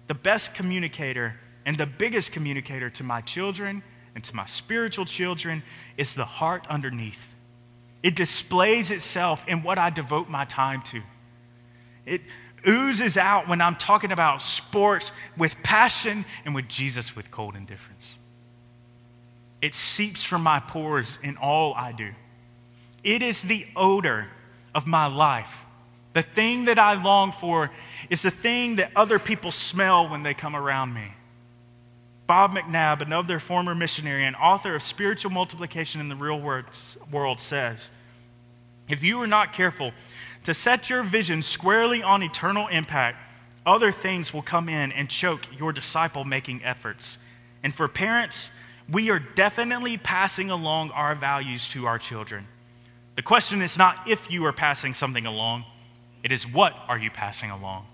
[0.06, 1.34] the best communicator
[1.66, 3.82] and the biggest communicator to my children
[4.16, 5.62] and to my spiritual children
[5.98, 7.34] is the heart underneath.
[8.02, 11.02] It displays itself in what I devote my time to.
[12.06, 12.22] It
[12.66, 18.16] oozes out when I'm talking about sports with passion and with Jesus with cold indifference.
[19.60, 22.10] It seeps from my pores in all I do.
[23.04, 24.28] It is the odor
[24.74, 25.54] of my life.
[26.14, 27.70] The thing that I long for
[28.08, 31.12] is the thing that other people smell when they come around me.
[32.26, 37.90] Bob McNabb, another former missionary and author of Spiritual Multiplication in the Real World, says
[38.88, 39.92] If you are not careful
[40.44, 43.18] to set your vision squarely on eternal impact,
[43.64, 47.18] other things will come in and choke your disciple making efforts.
[47.62, 48.50] And for parents,
[48.88, 52.46] we are definitely passing along our values to our children.
[53.16, 55.64] The question is not if you are passing something along,
[56.22, 57.86] it is what are you passing along.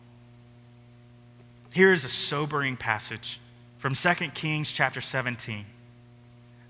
[1.71, 3.38] Here is a sobering passage
[3.83, 5.66] from 2 Kings chapter 17.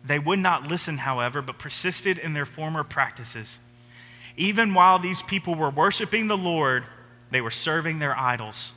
[0.02, 3.58] They would not listen, however, but persisted in their former practices.
[4.38, 6.84] Even while these people were worshiping the Lord,
[7.30, 8.72] they were serving their idols.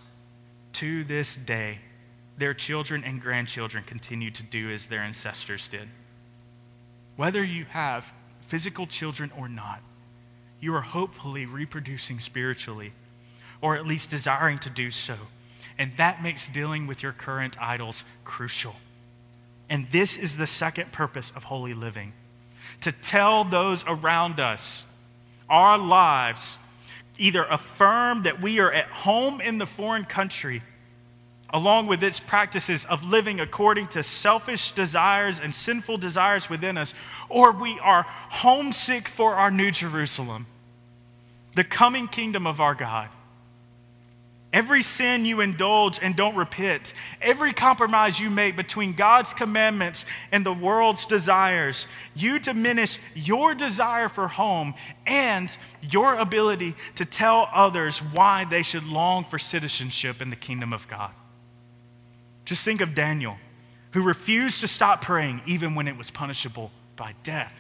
[0.74, 1.80] To this day,
[2.38, 5.88] their children and grandchildren continue to do as their ancestors did.
[7.16, 8.12] Whether you have
[8.48, 9.80] physical children or not,
[10.60, 12.92] you are hopefully reproducing spiritually,
[13.62, 15.16] or at least desiring to do so.
[15.78, 18.76] And that makes dealing with your current idols crucial.
[19.70, 22.14] And this is the second purpose of holy living
[22.82, 24.84] to tell those around us
[25.50, 26.58] our lives
[27.18, 30.62] either affirm that we are at home in the foreign country,
[31.50, 36.94] along with its practices of living according to selfish desires and sinful desires within us,
[37.30, 40.46] or we are homesick for our new Jerusalem,
[41.56, 43.10] the coming kingdom of our God.
[44.56, 50.46] Every sin you indulge and don't repent, every compromise you make between God's commandments and
[50.46, 54.74] the world's desires, you diminish your desire for home
[55.06, 60.72] and your ability to tell others why they should long for citizenship in the kingdom
[60.72, 61.12] of God.
[62.46, 63.36] Just think of Daniel,
[63.92, 67.52] who refused to stop praying even when it was punishable by death.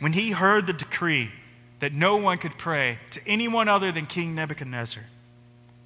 [0.00, 1.30] When he heard the decree
[1.80, 5.04] that no one could pray to anyone other than King Nebuchadnezzar,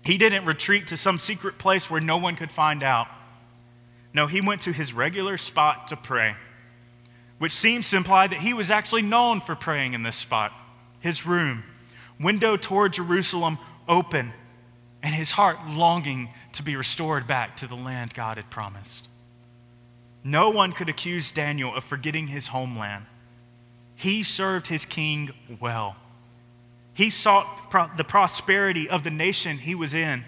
[0.03, 3.09] he didn't retreat to some secret place where no one could find out.
[4.13, 6.35] No, he went to his regular spot to pray,
[7.39, 10.53] which seems to imply that he was actually known for praying in this spot
[11.01, 11.65] his room,
[12.21, 14.33] window toward Jerusalem open,
[15.03, 19.09] and his heart longing to be restored back to the land God had promised.
[20.23, 23.07] No one could accuse Daniel of forgetting his homeland.
[23.97, 25.97] He served his king well.
[26.95, 30.25] He sought pro- the prosperity of the nation he was in.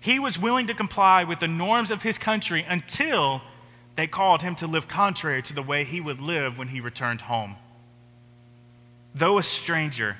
[0.00, 3.42] He was willing to comply with the norms of his country until
[3.96, 7.22] they called him to live contrary to the way he would live when he returned
[7.22, 7.56] home.
[9.14, 10.16] Though a stranger,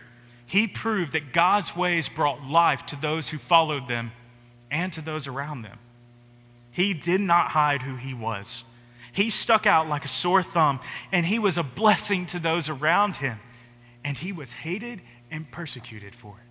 [0.46, 4.10] he proved that God's ways brought life to those who followed them
[4.70, 5.78] and to those around them.
[6.72, 8.64] He did not hide who he was.
[9.12, 10.80] He stuck out like a sore thumb,
[11.12, 13.38] and he was a blessing to those around him.
[14.04, 16.48] And he was hated and persecuted for it.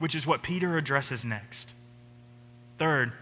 [0.00, 1.72] Which is what Peter addresses next.
[2.78, 3.12] Third,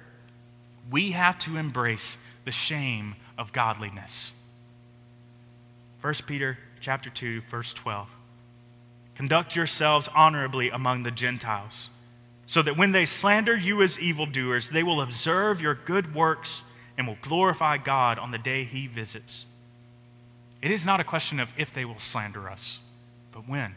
[0.91, 4.33] we have to embrace the shame of godliness.
[6.01, 8.09] 1 Peter chapter 2 verse 12.
[9.15, 11.89] Conduct yourselves honorably among the Gentiles,
[12.47, 16.63] so that when they slander you as evildoers, they will observe your good works
[16.99, 19.47] and will glorify God on the day he visits.
[20.61, 22.79] It is not a question of if they will slander us
[23.37, 23.75] but when.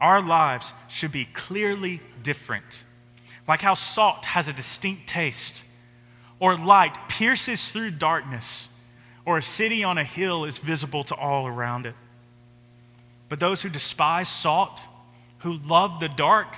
[0.00, 2.84] Our lives should be clearly different.
[3.48, 5.64] Like how salt has a distinct taste,
[6.38, 8.68] or light pierces through darkness,
[9.24, 11.96] or a city on a hill is visible to all around it.
[13.28, 14.80] But those who despise salt,
[15.38, 16.54] who love the dark,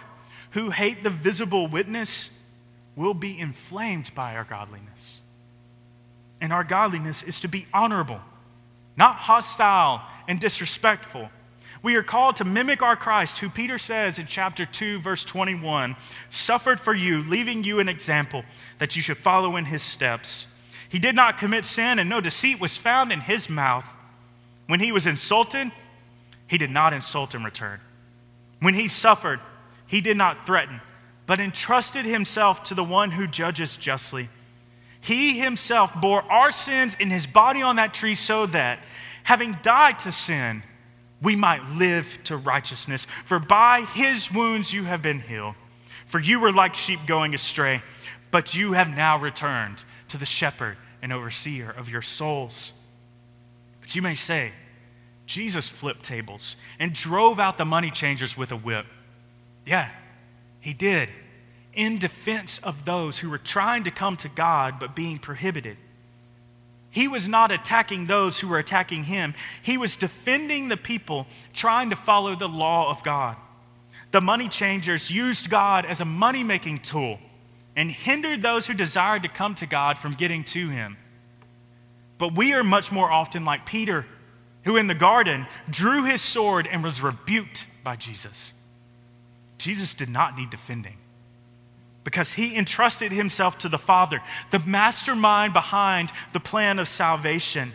[0.50, 2.28] who hate the visible witness,
[2.96, 5.22] will be inflamed by our godliness.
[6.42, 8.20] And our godliness is to be honorable,
[8.96, 11.30] not hostile and disrespectful.
[11.82, 15.96] We are called to mimic our Christ, who Peter says in chapter 2, verse 21
[16.28, 18.44] suffered for you, leaving you an example
[18.78, 20.46] that you should follow in his steps.
[20.90, 23.84] He did not commit sin, and no deceit was found in his mouth.
[24.66, 25.70] When he was insulted,
[26.46, 27.80] he did not insult in return.
[28.60, 29.40] When he suffered,
[29.86, 30.80] he did not threaten,
[31.26, 34.28] but entrusted himself to the one who judges justly.
[35.00, 38.80] He himself bore our sins in his body on that tree so that
[39.22, 40.62] having died to sin,
[41.22, 43.06] we might live to righteousness.
[43.24, 45.54] For by his wounds you have been healed.
[46.06, 47.82] For you were like sheep going astray,
[48.30, 52.72] but you have now returned to the shepherd and overseer of your souls.
[53.80, 54.52] But you may say,
[55.26, 58.86] Jesus flipped tables and drove out the money changers with a whip.
[59.64, 59.88] Yeah,
[60.60, 61.08] he did,
[61.74, 65.76] in defense of those who were trying to come to God but being prohibited.
[66.90, 69.34] He was not attacking those who were attacking him.
[69.62, 73.36] He was defending the people trying to follow the law of God.
[74.10, 77.18] The money changers used God as a money making tool
[77.76, 80.96] and hindered those who desired to come to God from getting to him.
[82.18, 84.04] But we are much more often like Peter,
[84.64, 88.52] who in the garden drew his sword and was rebuked by Jesus.
[89.58, 90.96] Jesus did not need defending
[92.04, 97.72] because he entrusted himself to the Father, the mastermind behind the plan of salvation.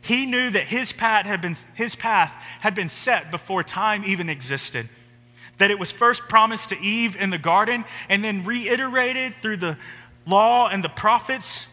[0.00, 4.28] He knew that his path had been, his path had been set before time even
[4.28, 4.88] existed.
[5.58, 9.78] That it was first promised to Eve in the garden and then reiterated through the
[10.26, 11.66] law and the prophets.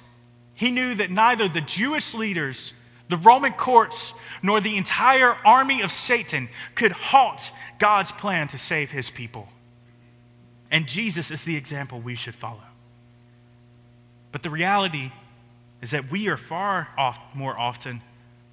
[0.54, 2.74] He knew that neither the Jewish leaders,
[3.10, 8.91] the Roman courts, nor the entire army of Satan could halt God's plan to save
[8.91, 9.50] his people.
[10.72, 12.63] And Jesus is the example we should follow.
[14.32, 15.11] But the reality
[15.82, 18.01] is that we are far off, more often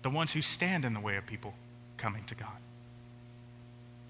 [0.02, 1.54] the ones who stand in the way of people.
[1.98, 2.48] coming to God.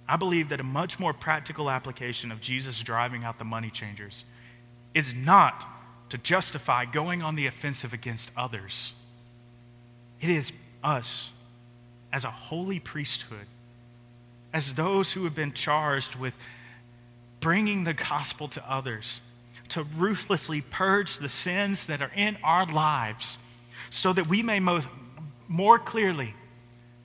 [0.07, 4.25] I believe that a much more practical application of Jesus driving out the money changers
[4.95, 5.67] is not
[6.11, 8.93] to justify going on the offensive against others.
[10.21, 10.53] It is
[10.83, 11.31] us
[12.13, 13.47] as a holy priesthood,
[14.53, 16.35] as those who have been charged with
[17.41, 19.21] bringing the gospel to others,
[19.69, 23.39] to ruthlessly purge the sins that are in our lives
[23.91, 24.61] so that we may
[25.49, 26.35] more clearly,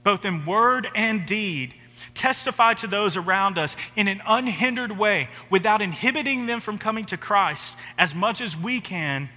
[0.04, 1.74] both in word and deed,
[2.14, 7.18] testify to those around us in an unhindered way without inhibiting them from coming to
[7.18, 9.30] Christ as much as we can.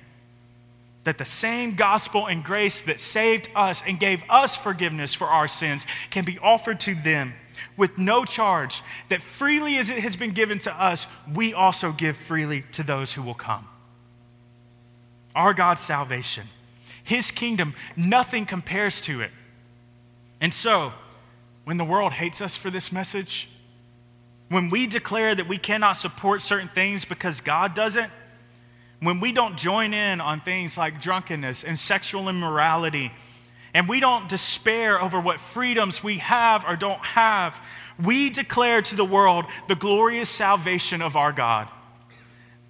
[1.04, 5.46] That the same gospel and grace that saved us and gave us forgiveness for our
[5.46, 7.34] sins can be offered to them
[7.76, 8.82] with no charge.
[9.08, 13.12] That freely as it has been given to us, we also give freely to those
[13.12, 13.66] who will come.
[15.34, 16.48] Our God's salvation,
[17.04, 19.30] His kingdom, nothing compares to it.
[20.40, 20.92] And so,
[21.64, 23.48] when the world hates us for this message,
[24.48, 28.10] when we declare that we cannot support certain things because God doesn't,
[29.00, 33.12] when we don't join in on things like drunkenness and sexual immorality,
[33.76, 37.54] and we don't despair over what freedoms we have or don't have,
[38.02, 41.68] we declare to the world the glorious salvation of our God.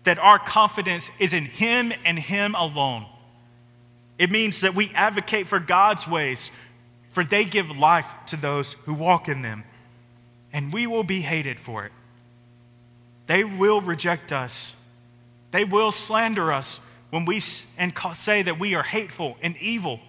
[0.02, 3.06] That our confidence is in Him and Him alone.
[4.18, 6.50] It means that we advocate for God's ways,
[7.12, 9.62] for they give life to those who walk in them.
[10.52, 11.92] And we will be hated for it.
[13.28, 14.72] They will reject us.
[15.52, 16.80] They will slander us
[17.10, 17.40] when we
[17.78, 20.00] and say that we are hateful and evil.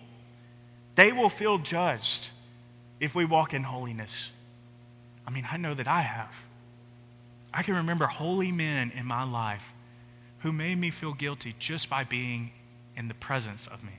[0.98, 2.30] They will feel judged
[3.00, 4.32] if we walk in holiness.
[5.28, 6.34] I mean, I know that I have.
[7.54, 9.62] I can remember holy men in my life
[10.40, 12.52] who made me feel guilty just by being
[12.96, 13.92] in the presence of me.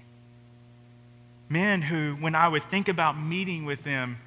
[1.49, 4.19] Men who, when I would think about meeting with them,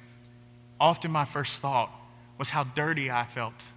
[0.80, 1.90] often my first thought
[2.38, 3.70] was how dirty I felt.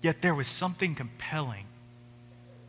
[0.00, 1.66] Yet there was something compelling,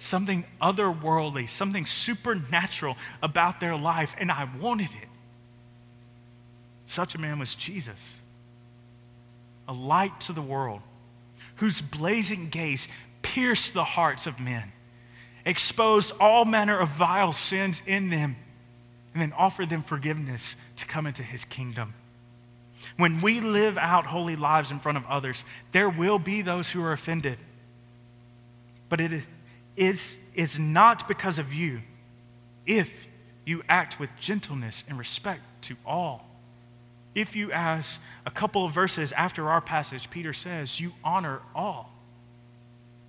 [0.02, 5.08] something otherworldly, something supernatural about their life, and I wanted it.
[6.88, 8.18] Such a man was Jesus,
[9.68, 10.82] a light to the world,
[11.58, 12.88] whose blazing gaze
[13.22, 14.72] pierced the hearts of men,
[15.46, 18.36] exposed all manner of vile sins in them
[19.14, 21.94] and then offered them forgiveness to come into his kingdom.
[22.98, 25.44] When we live out holy lives in front of others,
[25.74, 27.38] there will be those who are offended.
[28.90, 29.24] But it
[29.82, 31.82] is, is not because of you
[32.68, 32.90] if
[33.46, 36.28] you act with gentleness and respect to all.
[37.16, 41.92] If you, as a couple of verses after our passage, Peter says, you honor all.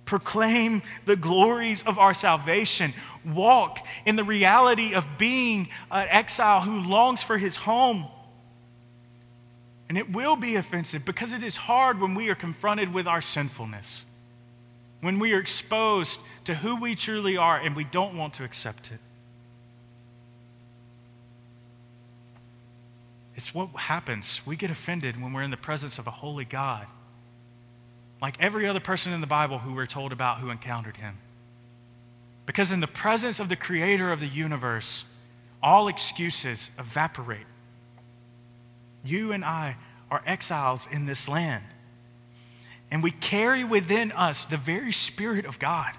[0.05, 2.93] Proclaim the glories of our salvation.
[3.23, 8.07] Walk in the reality of being an exile who longs for his home.
[9.89, 13.21] And it will be offensive because it is hard when we are confronted with our
[13.21, 14.05] sinfulness,
[15.03, 18.91] when we are exposed to who we truly are and we don't want to accept
[18.91, 18.99] it.
[23.35, 24.41] It's what happens.
[24.45, 26.87] We get offended when we're in the presence of a holy God
[28.23, 31.17] like every other person in the Bible who we're told about who encountered him.
[32.45, 35.03] Because in the presence of the creator of the universe,
[35.61, 37.45] all excuses evaporate.
[39.03, 39.75] You and I
[40.09, 41.65] are exiles in this land.
[42.93, 45.91] And we carry within us the very Spirit of God.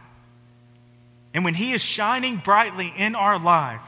[1.35, 3.83] And when He is shining brightly in our life,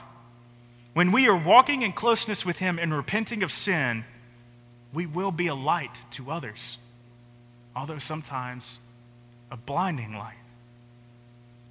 [0.92, 4.04] when we are walking in closeness with Him and repenting of sin,
[4.92, 6.76] we will be a light to others
[7.76, 8.80] although sometimes
[9.50, 10.38] a blinding light.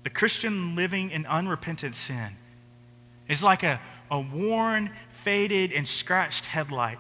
[0.04, 2.38] The Christian living in unrepentant sin
[3.28, 3.82] is like a,
[4.12, 4.92] a worn,
[5.24, 7.00] faded, and scratched headlight.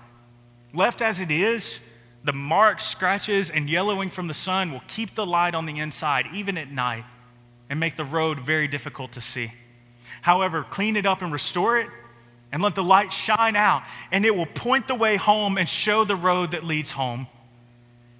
[0.74, 1.80] Left as it is,
[2.26, 6.26] the marks, scratches, and yellowing from the sun will keep the light on the inside,
[6.34, 7.06] even at night,
[7.70, 9.54] and make the road very difficult to see.
[10.22, 11.88] However, clean it up and restore it,
[12.52, 16.04] and let the light shine out, and it will point the way home and show
[16.04, 17.28] the road that leads home.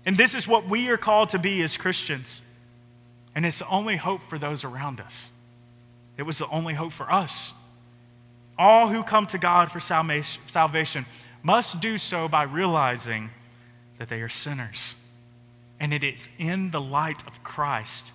[0.06, 2.43] And this is what we are called to be as Christians.
[3.34, 5.30] And it's the only hope for those around us.
[6.18, 7.53] It was the only hope for us.
[8.58, 11.06] All who come to God for salvation
[11.41, 13.32] must do so by realizing
[13.97, 14.95] that they are sinners.
[15.79, 18.11] And it is in the light of Christ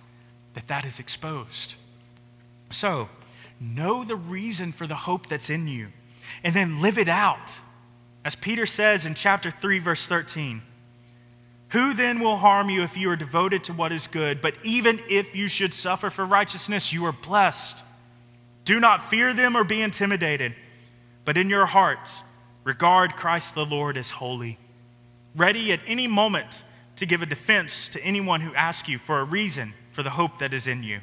[0.53, 1.75] that that is exposed.
[2.71, 3.09] So,
[3.59, 5.89] know the reason for the hope that's in you
[6.43, 7.59] and then live it out.
[8.23, 10.61] As Peter says in chapter 3, verse 13.
[11.69, 14.41] Who then will harm you if you are devoted to what is good?
[14.41, 17.83] But even if you should suffer for righteousness, you are blessed.
[18.65, 20.53] Do not fear them or be intimidated,
[21.23, 22.23] but in your hearts,
[22.63, 24.59] Regard Christ the Lord as holy,
[25.35, 26.63] ready at any moment
[26.97, 30.39] to give a defense to anyone who asks you for a reason for the hope
[30.39, 30.99] that is in you.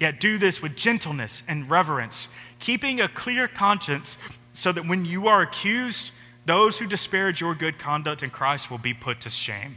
[0.00, 2.28] Yet do this with gentleness and reverence,
[2.58, 4.18] keeping a clear conscience,
[4.52, 6.10] so that when you are accused,
[6.46, 9.76] those who disparage your good conduct in Christ will be put to shame.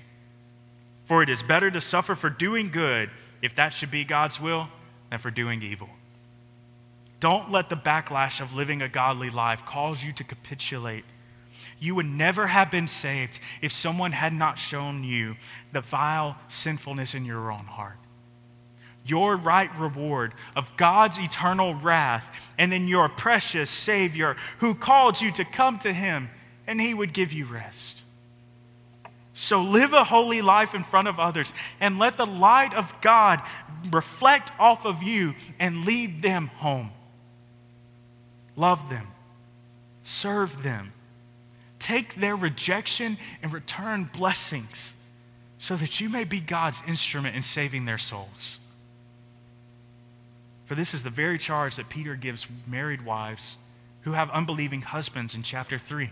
[1.06, 3.10] For it is better to suffer for doing good,
[3.42, 4.68] if that should be God's will,
[5.10, 5.90] than for doing evil.
[7.20, 11.06] Don't let the backlash of living a godly life cause you to capitulate.
[11.80, 15.36] You would never have been saved if someone had not shown you
[15.72, 17.98] the vile sinfulness in your own heart.
[19.06, 22.26] Your right reward of God's eternal wrath,
[22.58, 26.30] and then your precious Savior who called you to come to Him,
[26.66, 28.02] and He would give you rest.
[29.34, 33.40] So live a holy life in front of others and let the light of God
[33.92, 36.90] reflect off of you and lead them home.
[38.56, 39.06] Love them,
[40.02, 40.92] serve them,
[41.80, 44.96] take their rejection and return blessings
[45.58, 48.60] so that you may be God's instrument in saving their souls.
[50.66, 53.56] For this is the very charge that Peter gives married wives
[54.02, 56.10] who have unbelieving husbands in chapter 3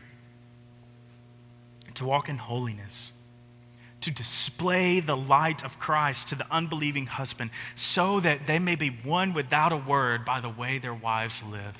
[1.93, 3.11] to walk in holiness
[4.01, 8.95] to display the light of Christ to the unbelieving husband so that they may be
[9.03, 11.75] won without a word by the way their wives live.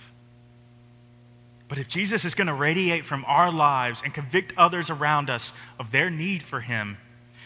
[1.67, 5.51] But if Jesus is going to radiate from our lives and convict others around us
[5.79, 6.97] of their need for him,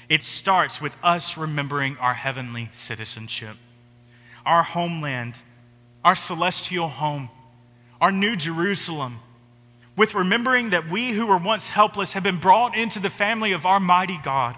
[0.09, 3.55] it starts with us remembering our heavenly citizenship,
[4.45, 5.41] our homeland,
[6.03, 7.29] our celestial home,
[8.01, 9.19] our new Jerusalem,
[9.95, 13.65] with remembering that we who were once helpless have been brought into the family of
[13.65, 14.55] our mighty God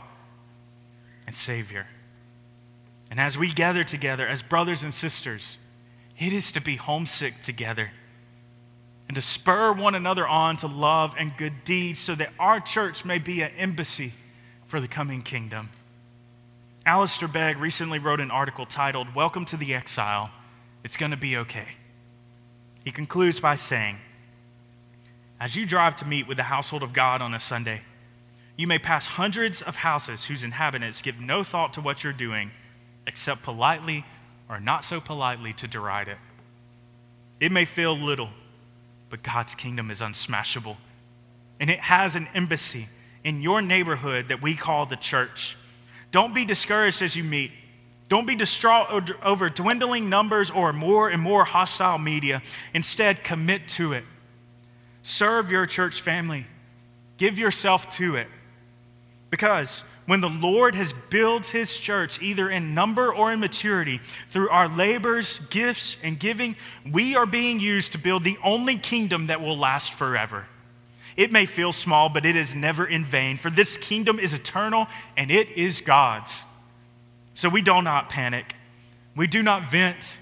[1.28, 1.88] and Savior.
[3.10, 5.58] And as we gather together as brothers and sisters,
[6.18, 7.92] it is to be homesick together
[9.12, 13.04] and to spur one another on to love and good deeds so that our church
[13.04, 14.14] may be an embassy
[14.68, 15.70] for the coming kingdom.
[16.86, 20.32] Alistair Begg recently wrote an article titled, Welcome to the Exile.
[20.86, 21.68] It's going to be okay.
[22.86, 23.98] He concludes by saying,
[25.42, 27.82] As you drive to meet with the household of God on a Sunday,
[28.56, 32.52] you may pass hundreds of houses whose inhabitants give no thought to what you're doing,
[33.06, 34.06] except politely
[34.48, 36.18] or not so politely to deride it.
[37.42, 38.30] It may feel little,
[39.12, 40.78] but God's kingdom is unsmashable.
[41.60, 42.88] And it has an embassy
[43.24, 45.56] in your neighborhood that we call the church.
[46.12, 47.52] Don't be discouraged as you meet.
[48.10, 52.42] Don't be distraught over dwindling numbers or more and more hostile media.
[52.74, 54.04] Instead, commit to it.
[55.04, 56.48] Serve your church family.
[57.18, 58.28] Give yourself to it.
[59.30, 64.50] Because when the Lord has built his church, either in number or in maturity, through
[64.50, 66.56] our labors, gifts, and giving,
[66.90, 70.48] we are being used to build the only kingdom that will last forever.
[71.16, 74.88] It may feel small, but it is never in vain, for this kingdom is eternal
[75.18, 76.46] and it is God's.
[77.34, 78.56] So we do not panic.
[79.16, 80.18] We do not vent.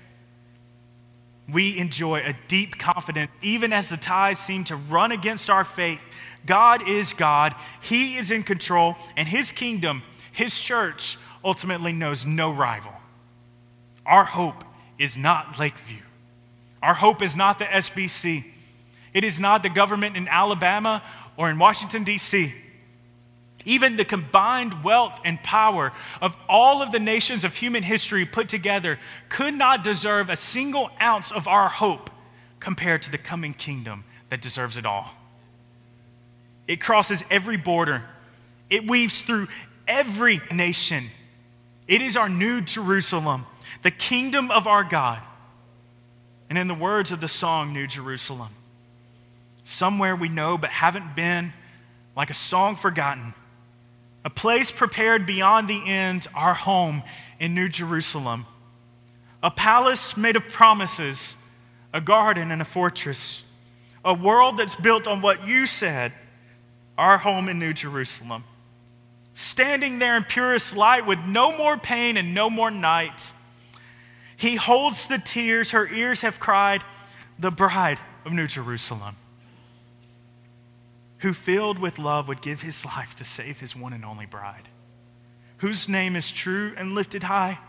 [1.52, 6.02] We enjoy a deep confidence, even as the tides seem to run against our faith
[6.46, 12.52] God is God, He is in control, and His kingdom, His church, ultimately knows no
[12.52, 12.94] rival.
[14.06, 14.64] Our hope
[14.98, 16.02] is not Lakeview.
[16.82, 18.46] Our hope is not the SBC.
[19.14, 21.04] It is not the government in Alabama
[21.38, 22.54] or in Washington, D.C.
[23.66, 28.48] Even the combined wealth and power of all of the nations of human history put
[28.48, 32.10] together could not deserve a single ounce of our hope
[32.60, 35.14] compared to the coming kingdom that deserves it all.
[36.70, 38.04] It crosses every border,
[38.70, 39.48] it weaves through
[39.88, 41.10] every nation.
[41.88, 43.48] It is our new Jerusalem,
[43.82, 45.20] the kingdom of our God.
[46.48, 48.50] And in the words of the song, New Jerusalem,
[49.64, 51.54] somewhere we know but haven't been,
[52.16, 53.34] like a song forgotten,
[54.24, 57.02] a place prepared beyond the end, our home
[57.40, 58.46] in New Jerusalem,
[59.42, 61.36] a palace made of promises,
[61.96, 63.42] a garden and a fortress,
[64.06, 66.14] a world that's built on what you said
[67.00, 68.44] our home in New Jerusalem.
[69.34, 73.32] Standing there in purest light with no more pain and no more night.
[74.36, 76.84] He holds the tears her ears have cried,
[77.40, 79.16] the bride of New Jerusalem,
[81.20, 84.68] who filled with love would give his life to save his one and only bride,
[85.58, 87.60] whose name is true and lifted high,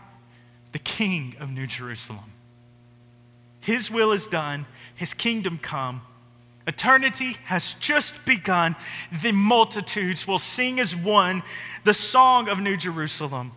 [0.73, 2.33] the King of New Jerusalem.
[3.61, 6.01] His will is done, his kingdom come
[6.67, 8.75] Eternity has just begun.
[9.21, 11.41] The multitudes will sing as one
[11.83, 13.51] the song of New Jerusalem,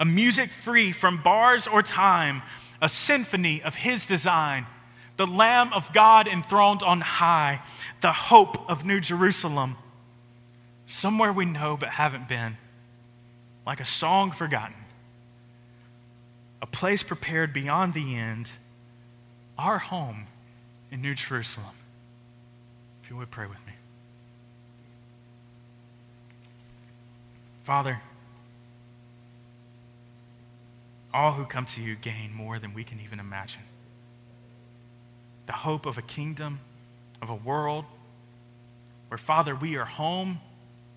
[0.00, 2.42] a music free from bars or time,
[2.80, 4.66] a symphony of His design.
[5.16, 7.60] the Lamb of God enthroned on high,
[8.00, 9.76] the hope of New Jerusalem,
[10.86, 12.56] somewhere we know but haven't been,
[13.66, 14.74] like a song forgotten,
[16.60, 18.50] a place prepared beyond the end,
[19.58, 20.26] our home
[20.90, 21.74] in New Jerusalem.
[23.12, 23.74] You would pray with me.
[27.62, 28.00] Father,
[31.12, 33.60] all who come to you gain more than we can even imagine.
[35.44, 36.60] The hope of a kingdom,
[37.20, 37.84] of a world
[39.08, 40.40] where, Father, we are home,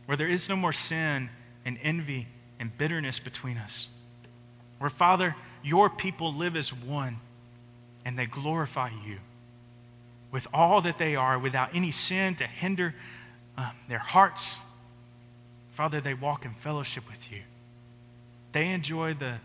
[0.06, 1.30] where there is no more sin
[1.66, 2.28] and envy
[2.62, 3.90] and bitterness between us.
[4.80, 5.36] Where, Father,
[5.66, 7.18] your people live as one
[8.06, 9.18] and they glorify you
[10.36, 12.94] with all that they are without any sin to hinder
[13.58, 14.58] uh, their hearts.
[15.76, 17.40] Father, they walk in fellowship with you.
[18.52, 19.36] They enjoy the,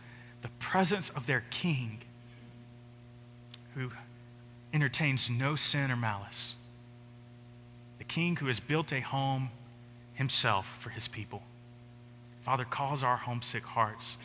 [0.42, 2.00] the presence of their King
[3.76, 3.92] who
[4.74, 6.56] entertains no sin or malice.
[7.98, 9.50] The King who has built a home
[10.14, 11.44] himself for his people.
[12.42, 14.16] Father, cause our homesick hearts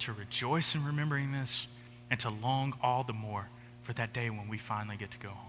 [0.00, 1.68] to rejoice in remembering this
[2.10, 3.46] and to long all the more
[3.84, 5.47] for that day when we finally get to go home.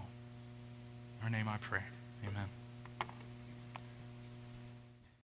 [1.22, 1.82] Our name I pray.
[2.26, 2.59] Amen.